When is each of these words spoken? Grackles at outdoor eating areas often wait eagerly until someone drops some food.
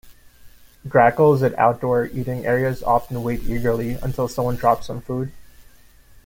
Grackles 0.89 1.43
at 1.43 1.53
outdoor 1.59 2.05
eating 2.07 2.43
areas 2.43 2.81
often 2.81 3.21
wait 3.21 3.43
eagerly 3.43 3.99
until 4.01 4.27
someone 4.27 4.55
drops 4.55 4.87
some 4.87 4.99
food. 4.99 5.31